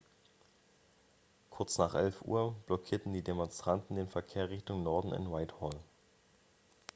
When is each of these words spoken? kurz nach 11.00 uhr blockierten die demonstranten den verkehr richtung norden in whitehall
kurz 1.51 1.77
nach 1.77 1.93
11.00 1.93 2.23
uhr 2.23 2.55
blockierten 2.65 3.13
die 3.13 3.21
demonstranten 3.23 3.95
den 3.97 4.09
verkehr 4.09 4.49
richtung 4.49 4.81
norden 4.81 5.13
in 5.13 5.31
whitehall 5.31 5.79